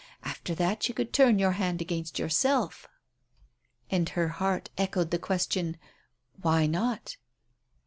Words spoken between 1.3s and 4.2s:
your hand against yourself." And